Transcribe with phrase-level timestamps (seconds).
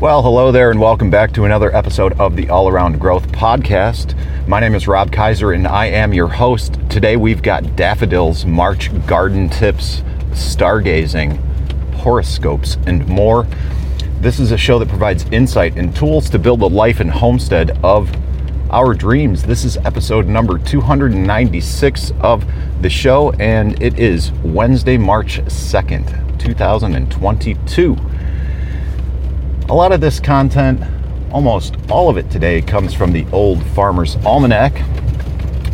[0.00, 4.14] Well, hello there, and welcome back to another episode of the All Around Growth Podcast.
[4.46, 6.78] My name is Rob Kaiser, and I am your host.
[6.88, 11.36] Today we've got daffodils, March garden tips, stargazing,
[11.94, 13.48] horoscopes, and more.
[14.20, 17.76] This is a show that provides insight and tools to build the life and homestead
[17.82, 18.08] of
[18.70, 19.42] our dreams.
[19.42, 22.44] This is episode number 296 of
[22.82, 27.96] the show, and it is Wednesday, March 2nd, 2022.
[29.70, 30.82] A lot of this content,
[31.30, 34.72] almost all of it today, comes from the Old Farmer's Almanac.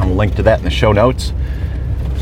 [0.00, 1.30] I'll link to that in the show notes,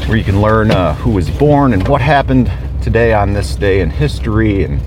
[0.05, 3.81] where you can learn uh, who was born and what happened today on this day
[3.81, 4.83] in history and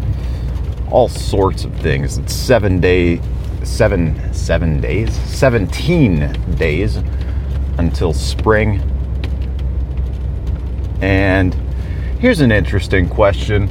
[0.91, 2.19] all sorts of things.
[2.19, 3.19] It's seven day,
[3.63, 6.97] seven seven days, seventeen days
[7.79, 8.79] until spring.
[11.01, 11.55] And
[12.19, 13.69] here's an interesting question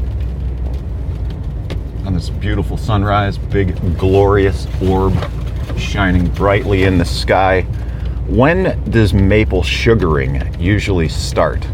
[2.06, 5.14] on this beautiful sunrise, big glorious orb
[5.78, 7.62] shining brightly in the sky.
[8.26, 11.66] When does maple sugaring usually start?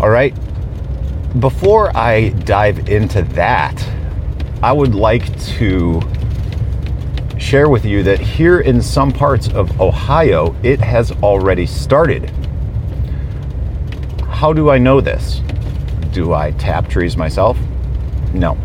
[0.00, 0.34] All right,
[1.40, 3.86] before I dive into that,
[4.62, 6.00] I would like to
[7.38, 12.30] share with you that here in some parts of Ohio, it has already started.
[14.28, 15.42] How do I know this?
[16.12, 17.58] Do I tap trees myself?
[18.32, 18.56] No.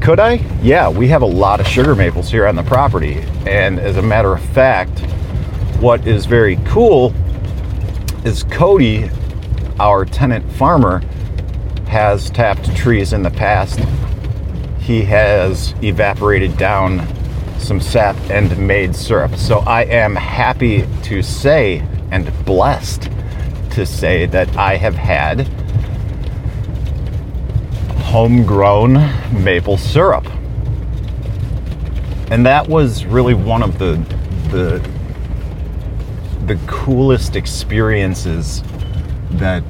[0.00, 0.34] Could I?
[0.62, 3.20] Yeah, we have a lot of sugar maples here on the property.
[3.46, 4.98] And as a matter of fact,
[5.80, 7.14] what is very cool
[8.24, 9.10] is Cody,
[9.78, 11.00] our tenant farmer,
[11.86, 13.78] has tapped trees in the past.
[14.78, 17.06] He has evaporated down
[17.58, 19.36] some sap and made syrup.
[19.36, 23.10] So I am happy to say and blessed
[23.70, 25.48] to say that I have had
[28.14, 28.92] homegrown
[29.42, 30.24] maple syrup.
[32.30, 33.94] And that was really one of the
[34.52, 34.88] the
[36.46, 38.62] the coolest experiences
[39.30, 39.64] that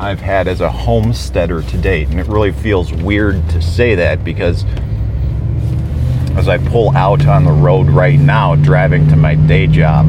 [0.00, 2.08] I've had as a homesteader to date.
[2.08, 4.64] And it really feels weird to say that because
[6.38, 10.06] as I pull out on the road right now, driving to my day job,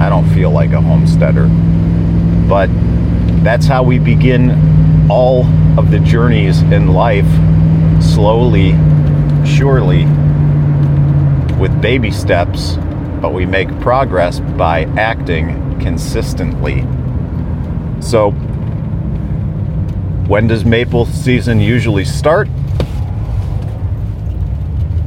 [0.00, 1.46] I don't feel like a homesteader.
[2.48, 2.70] But
[3.44, 5.44] that's how we begin all
[5.78, 7.28] of the journeys in life
[8.02, 8.72] slowly,
[9.46, 10.04] surely,
[11.58, 12.76] with baby steps,
[13.20, 16.82] but we make progress by acting consistently.
[18.00, 18.30] So,
[20.28, 22.48] when does maple season usually start?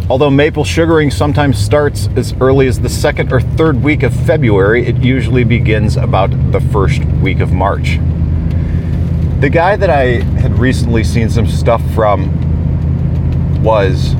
[0.10, 4.86] Although maple sugaring sometimes starts as early as the second or third week of February,
[4.86, 8.00] it usually begins about the first week of March.
[9.40, 12.34] The guy that I had recently seen some stuff from
[13.62, 14.16] was.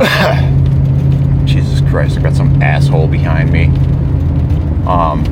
[1.46, 3.64] Jesus Christ, I got some asshole behind me.
[4.86, 5.24] Um,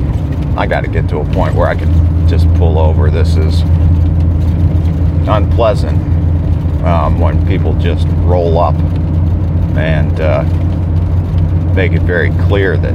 [0.57, 3.09] I got to get to a point where I can just pull over.
[3.09, 3.61] This is
[5.29, 5.97] unpleasant
[6.83, 8.75] um, when people just roll up
[9.77, 10.43] and uh,
[11.73, 12.93] make it very clear that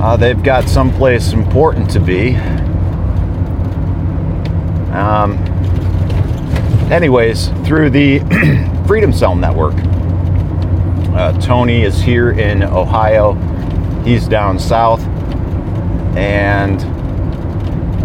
[0.00, 2.38] uh, they've got someplace important to be
[4.96, 5.36] um,
[6.90, 8.20] anyways, through the
[8.86, 9.74] Freedom Cell Network,
[11.14, 13.32] uh, Tony is here in Ohio.
[14.04, 15.00] He's down south.
[16.16, 16.80] And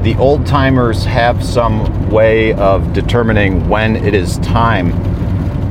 [0.03, 4.91] the old timers have some way of determining when it is time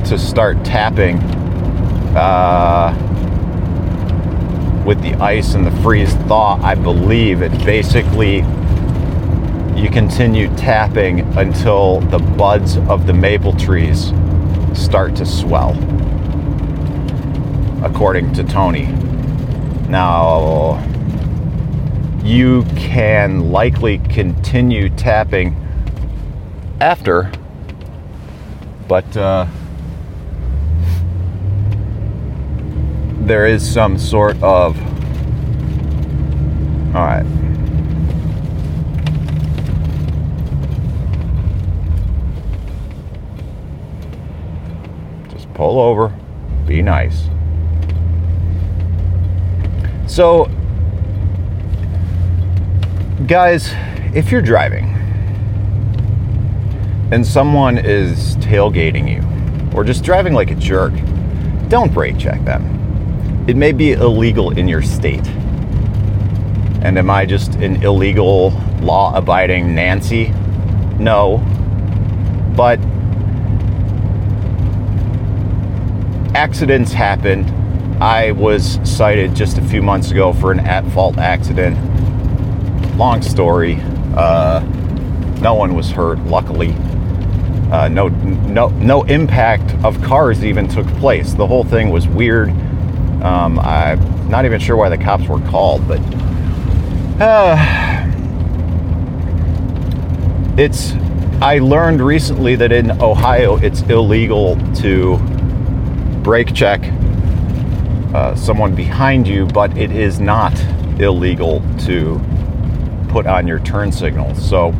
[0.05, 1.17] to start tapping
[2.15, 2.93] uh,
[4.85, 6.59] with the ice and the freeze thaw.
[6.63, 8.43] I believe it basically
[9.81, 14.13] you continue tapping until the buds of the maple trees
[14.75, 15.71] start to swell,
[17.83, 18.85] according to Tony.
[19.89, 20.79] Now,
[22.23, 25.55] you can likely continue tapping
[26.79, 27.31] after,
[28.87, 29.47] but uh,
[33.21, 34.77] there is some sort of.
[36.95, 37.50] All right.
[45.61, 46.11] Pull over,
[46.65, 47.29] be nice.
[50.07, 50.49] So,
[53.27, 53.71] guys,
[54.15, 54.85] if you're driving
[57.11, 60.93] and someone is tailgating you or just driving like a jerk,
[61.67, 63.45] don't brake check them.
[63.47, 65.27] It may be illegal in your state.
[66.81, 68.49] And am I just an illegal,
[68.81, 70.29] law abiding Nancy?
[70.97, 71.37] No.
[72.55, 72.79] But
[76.33, 77.45] accidents happen.
[78.01, 81.77] I was cited just a few months ago for an at fault accident.
[82.97, 83.77] Long story.
[84.15, 84.59] Uh,
[85.41, 86.73] no one was hurt, luckily.
[87.71, 91.33] Uh, no, no, no impact of cars even took place.
[91.33, 92.49] The whole thing was weird.
[93.23, 95.99] Um, I'm not even sure why the cops were called, but
[97.21, 97.55] uh,
[100.57, 100.93] it's.
[101.41, 105.17] I learned recently that in Ohio it's illegal to
[106.23, 106.81] brake check
[108.13, 110.57] uh, someone behind you, but it is not
[110.99, 112.19] illegal to
[113.09, 114.47] put on your turn signals.
[114.47, 114.71] So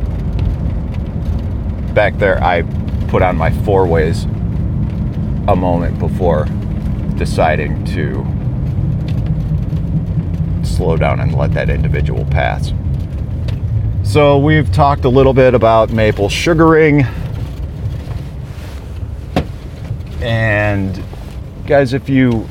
[1.94, 2.64] back there, I
[3.08, 4.26] put on my four ways
[5.48, 6.46] a moment before
[7.18, 8.26] deciding to
[10.66, 12.74] slow down and let that individual pass.
[14.04, 17.06] So, we've talked a little bit about maple sugaring.
[20.22, 21.02] And,
[21.72, 22.46] guys, if you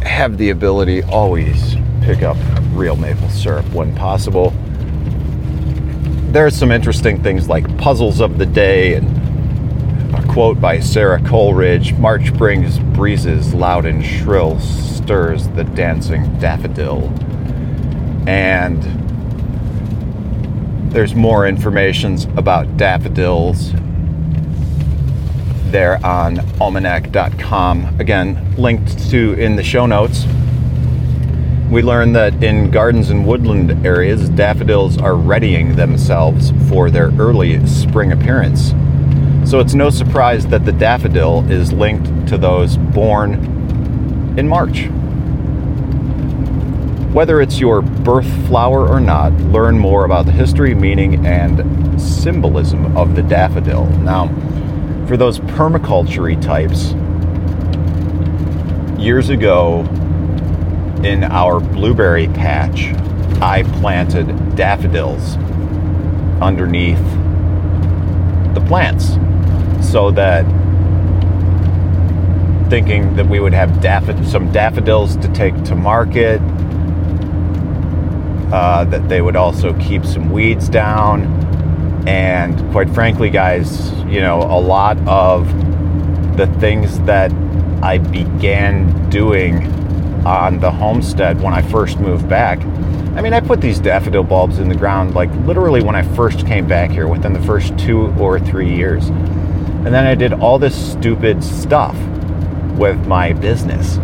[0.00, 2.36] have the ability, always pick up
[2.72, 4.50] real maple syrup when possible.
[6.30, 11.94] There's some interesting things like puzzles of the day and a quote by Sara Coleridge
[11.94, 17.08] March brings breezes loud and shrill, stirs the dancing daffodil
[18.28, 18.80] and
[20.92, 23.72] there's more information about daffodils
[25.70, 28.00] there on almanac.com.
[28.00, 30.26] Again, linked to in the show notes.
[31.70, 37.64] We learned that in gardens and woodland areas, daffodils are readying themselves for their early
[37.66, 38.74] spring appearance.
[39.48, 43.34] So it's no surprise that the daffodil is linked to those born
[44.36, 44.88] in March.
[47.12, 52.96] Whether it's your birth flower or not, learn more about the history, meaning, and symbolism
[52.96, 53.86] of the daffodil.
[53.86, 54.28] Now,
[55.10, 56.92] for those permaculture types,
[59.02, 59.80] years ago
[61.02, 62.94] in our blueberry patch,
[63.42, 65.34] I planted daffodils
[66.40, 67.02] underneath
[68.54, 69.16] the plants
[69.84, 70.44] so that
[72.70, 73.82] thinking that we would have
[74.30, 76.40] some daffodils to take to market
[78.52, 81.39] uh, that they would also keep some weeds down.
[82.06, 85.46] And quite frankly, guys, you know, a lot of
[86.36, 87.32] the things that
[87.82, 89.66] I began doing
[90.26, 92.60] on the homestead when I first moved back.
[93.16, 96.46] I mean, I put these daffodil bulbs in the ground like literally when I first
[96.46, 99.08] came back here within the first two or three years.
[99.08, 101.96] And then I did all this stupid stuff
[102.76, 103.98] with my business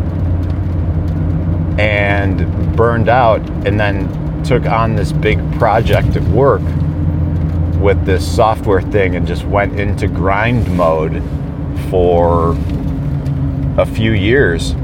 [1.78, 6.62] and burned out and then took on this big project at work
[7.80, 11.22] with this software thing and just went into grind mode
[11.90, 12.56] for
[13.78, 14.74] a few years,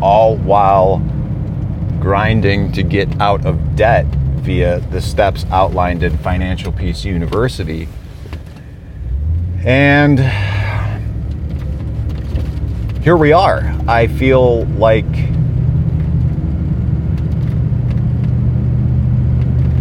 [0.00, 0.98] all while
[2.00, 7.86] grinding to get out of debt via the steps outlined in Financial Peace University.
[9.64, 10.18] And
[13.02, 13.60] here we are.
[13.86, 15.04] I feel like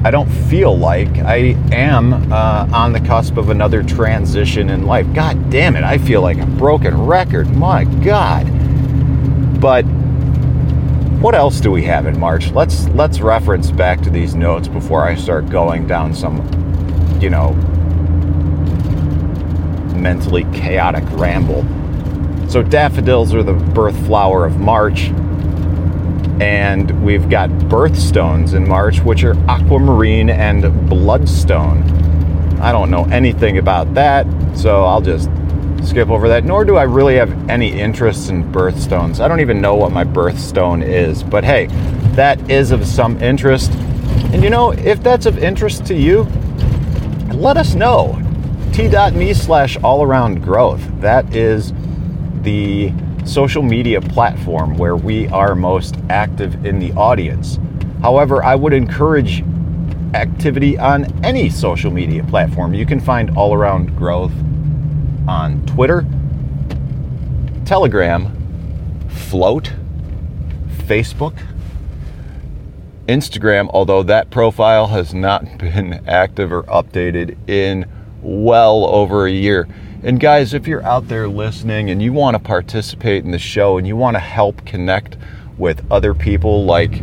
[0.07, 5.05] I don't feel like I am uh, on the cusp of another transition in life.
[5.13, 7.53] God damn it, I feel like a broken record.
[7.53, 8.46] My God.
[9.60, 9.81] But
[11.20, 12.51] what else do we have in March?
[12.51, 16.38] Let's let's reference back to these notes before I start going down some,
[17.20, 17.51] you know,
[19.93, 21.65] mentally chaotic ramble.
[22.50, 25.12] So daffodils are the birth flower of March
[26.41, 31.84] and we've got birthstones in March, which are aquamarine and bloodstone.
[32.60, 35.29] I don't know anything about that, so I'll just
[35.84, 36.44] skip over that.
[36.44, 39.20] Nor do I really have any interest in birthstones.
[39.20, 41.67] I don't even know what my birthstone is, but hey,
[42.15, 43.72] that is of some interest.
[44.32, 46.24] And you know, if that's of interest to you,
[47.34, 48.22] let us know.
[48.74, 50.82] T.me slash all around growth.
[51.00, 51.74] That is
[52.41, 52.91] the
[53.27, 57.60] social media platform where we are most active in the audience.
[58.01, 59.43] However, I would encourage
[60.13, 62.74] activity on any social media platform.
[62.74, 64.31] You can find All Around Growth
[65.27, 66.05] on Twitter,
[67.65, 68.31] Telegram,
[69.10, 69.74] Flote,
[70.86, 71.38] Facebook,
[73.07, 77.86] Instagram, although that profile has not been active or updated in
[78.22, 79.67] well over a year.
[80.04, 83.80] And guys, if you're out there listening and you want to participate in the show
[83.80, 85.18] and you want to help connect
[85.58, 87.01] with other people like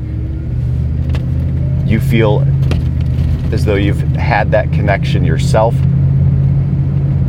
[1.85, 2.47] you feel
[3.53, 5.75] as though you've had that connection yourself,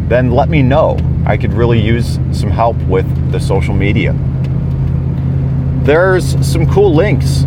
[0.08, 1.00] then let me know.
[1.26, 4.16] I could really use some help with the social media.
[5.82, 7.42] There's some cool links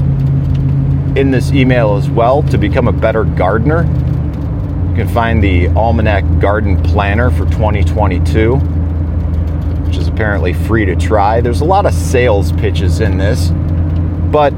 [1.16, 3.84] in this email as well to become a better gardener.
[4.98, 11.40] Can find the Almanac Garden Planner for 2022, which is apparently free to try.
[11.40, 13.50] There's a lot of sales pitches in this,
[14.32, 14.52] but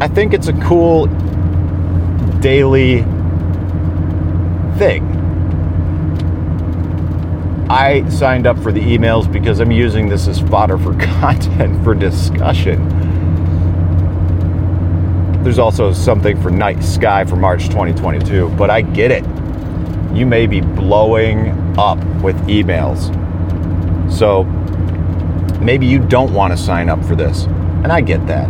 [0.00, 1.06] I think it's a cool
[2.38, 3.02] daily
[4.78, 5.04] thing.
[7.68, 11.96] I signed up for the emails because I'm using this as fodder for content for
[11.96, 12.88] discussion.
[15.42, 19.24] There's also something for Night Sky for March 2022, but I get it.
[20.14, 23.10] You may be blowing up with emails.
[24.12, 24.44] So
[25.60, 28.48] maybe you don't want to sign up for this, and I get that.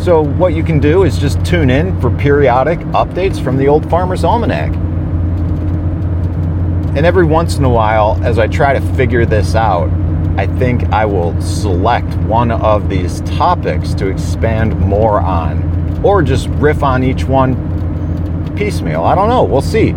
[0.00, 3.88] So, what you can do is just tune in for periodic updates from the Old
[3.90, 4.72] Farmer's Almanac.
[6.96, 9.90] And every once in a while, as I try to figure this out,
[10.38, 16.48] I think I will select one of these topics to expand more on, or just
[16.48, 17.54] riff on each one
[18.56, 19.04] piecemeal.
[19.04, 19.44] I don't know.
[19.44, 19.92] We'll see.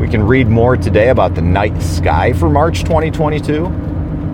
[0.00, 3.66] We can read more today about the night sky for March 2022.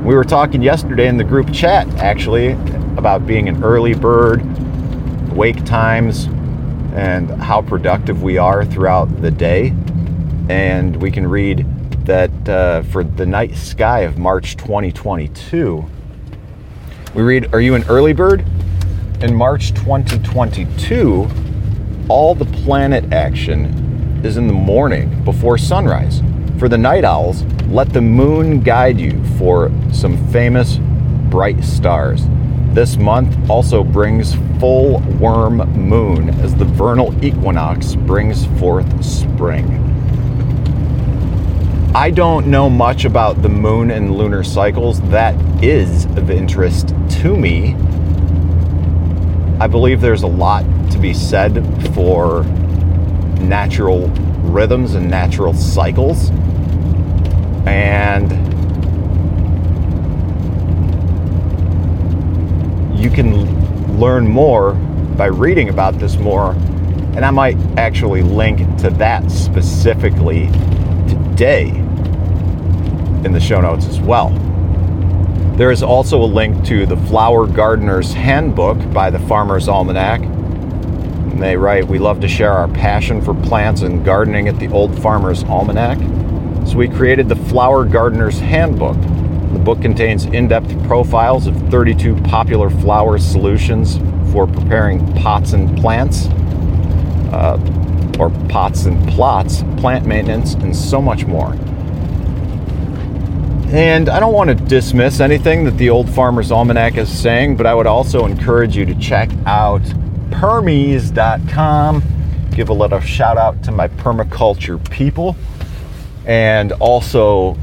[0.05, 2.53] We were talking yesterday in the group chat, actually,
[2.97, 4.45] about being an early bird
[5.33, 6.27] wake times
[6.95, 9.75] and how productive we are throughout the day.
[10.49, 11.67] And we can read
[12.07, 15.85] that uh, for the night sky of March 2022,
[17.13, 18.47] we read, Are you an early bird?
[19.21, 21.29] In March 2022,
[22.09, 23.86] all the planet action
[24.27, 26.21] is in the morning before sunrise.
[26.59, 30.79] For the night owls, let the moon guide you for some famous
[31.31, 32.25] bright stars.
[32.73, 39.83] This month also brings full worm moon as the vernal equinox brings forth spring.
[41.95, 45.01] I don't know much about the moon and lunar cycles.
[45.03, 46.89] That is of interest
[47.23, 47.75] to me.
[49.61, 51.65] I believe there's a lot to be said
[51.95, 52.45] for
[53.49, 54.09] natural
[54.51, 56.31] rhythms and natural cycles.
[57.67, 58.31] And
[62.99, 64.73] you can learn more
[65.17, 66.53] by reading about this more.
[67.17, 70.47] And I might actually link to that specifically
[71.09, 71.69] today
[73.25, 74.31] in the show notes as well.
[75.57, 80.36] There is also a link to the Flower Gardener's Handbook by the Farmer's Almanac.
[81.37, 84.69] And they write, We love to share our passion for plants and gardening at the
[84.69, 85.99] Old Farmer's Almanac.
[86.67, 88.97] So we created the Flower Gardener's Handbook
[89.53, 93.97] the book contains in depth profiles of 32 popular flower solutions
[94.31, 96.27] for preparing pots and plants,
[97.33, 97.59] uh,
[98.19, 101.53] or pots and plots, plant maintenance, and so much more.
[103.73, 107.67] And I don't want to dismiss anything that the Old Farmer's Almanac is saying, but
[107.67, 109.83] I would also encourage you to check out
[110.31, 112.03] permies.com.
[112.53, 115.37] Give a little shout out to my permaculture people.
[116.25, 117.57] And also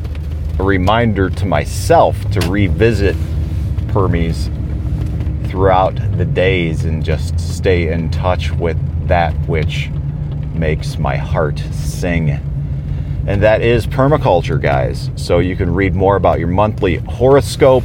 [0.60, 3.16] a reminder to myself to revisit
[3.88, 4.52] Permies
[5.50, 8.78] throughout the days and just stay in touch with
[9.08, 9.90] that which
[10.54, 12.32] makes my heart sing.
[13.28, 15.12] And that is permaculture, guys.
[15.16, 17.84] So you can read more about your monthly horoscope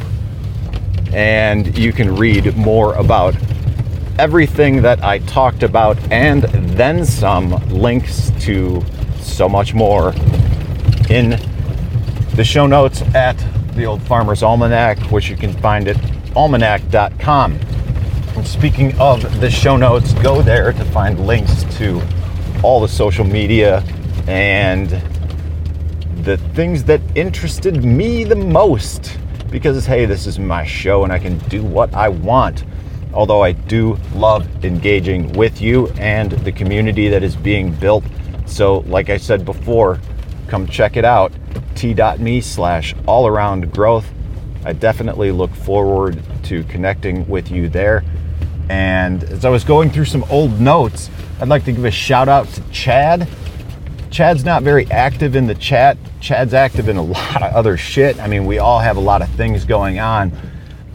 [1.13, 3.35] and you can read more about
[4.19, 6.43] everything that I talked about and
[6.77, 8.85] then some links to
[9.21, 10.13] so much more
[11.09, 11.39] in
[12.35, 13.37] the show notes at
[13.75, 15.97] the Old Farmer's Almanac, which you can find at
[16.35, 17.53] almanac.com.
[17.53, 22.03] And speaking of the show notes, go there to find links to
[22.63, 23.85] all the social media
[24.27, 24.91] and
[26.25, 29.17] the things that interested me the most.
[29.51, 32.65] Because, hey, this is my show and I can do what I want.
[33.13, 38.05] Although I do love engaging with you and the community that is being built.
[38.47, 40.01] So, like I said before,
[40.47, 41.33] come check it out
[41.79, 44.07] t.me slash all around growth.
[44.65, 48.05] I definitely look forward to connecting with you there.
[48.69, 51.09] And as I was going through some old notes,
[51.41, 53.29] I'd like to give a shout out to Chad.
[54.11, 55.97] Chad's not very active in the chat.
[56.21, 58.19] Chad's active in a lot of other shit.
[58.19, 60.33] I mean, we all have a lot of things going on.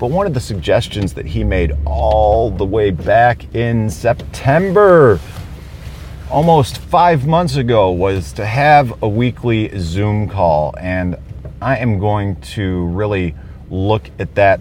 [0.03, 5.17] But one of the suggestions that he made all the way back in September
[6.29, 11.15] almost five months ago was to have a weekly Zoom call, and
[11.61, 13.33] I am going to really
[13.69, 14.59] look at that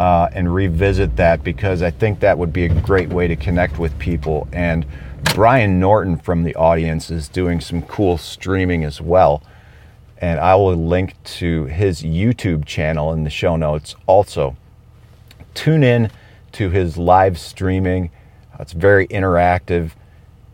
[0.00, 3.78] uh, and revisit that because I think that would be a great way to connect
[3.78, 4.48] with people.
[4.52, 4.84] And
[5.32, 9.44] Brian Norton from the audience is doing some cool streaming as well.
[10.20, 14.56] And I will link to his YouTube channel in the show notes also.
[15.54, 16.10] Tune in
[16.52, 18.10] to his live streaming.
[18.58, 19.92] It's very interactive.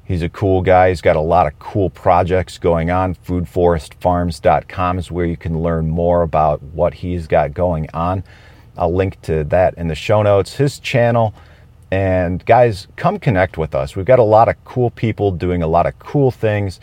[0.05, 0.91] He's a cool guy.
[0.91, 3.17] He's got a lot of cool projects going on.
[3.17, 8.23] Foodforestfarms.com is where you can learn more about what he's got going on.
[8.77, 10.55] I'll link to that in the show notes.
[10.55, 11.35] His channel.
[11.91, 13.97] And guys, come connect with us.
[13.97, 16.79] We've got a lot of cool people doing a lot of cool things.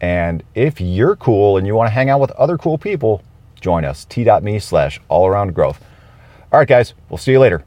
[0.00, 3.22] And if you're cool and you want to hang out with other cool people,
[3.60, 4.04] join us.
[4.04, 5.82] T.me slash all around growth.
[6.52, 7.64] All right, guys, we'll see you later.